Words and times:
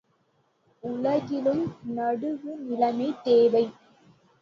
உலகிலும் 0.83 1.63
நடுவு 1.97 2.53
நிலைமை 2.59 3.09
தேவை. 3.23 3.65